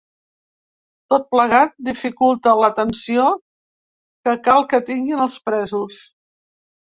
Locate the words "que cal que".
4.29-4.79